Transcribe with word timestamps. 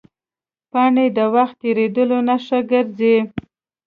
پاڼې 0.71 1.05
د 1.17 1.19
وخت 1.35 1.55
تېرېدو 1.61 2.03
نښه 2.27 2.59
ګرځي 2.71 3.17